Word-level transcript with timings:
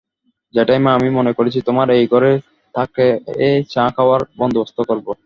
জেঠাইমা, 0.53 0.91
আমি 0.97 1.09
মনে 1.09 1.31
করছি, 1.33 1.59
তোমার 1.61 1.87
এই 1.97 2.05
ঘরেই 2.07 2.37
তাকে 2.75 3.05
চা 3.73 3.83
খাওয়াবার 3.95 4.21
বন্দোবস্ত 4.39 4.77
করব। 4.89 5.07